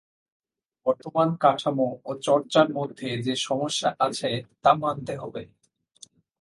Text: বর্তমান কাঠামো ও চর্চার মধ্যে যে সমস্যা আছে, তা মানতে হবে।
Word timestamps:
বর্তমান 0.85 1.29
কাঠামো 1.35 1.89
ও 2.05 2.11
চর্চার 2.21 2.67
মধ্যে 2.73 3.09
যে 3.17 3.33
সমস্যা 3.41 3.89
আছে, 3.99 4.29
তা 4.63 4.71
মানতে 4.73 5.13
হবে। 5.15 5.43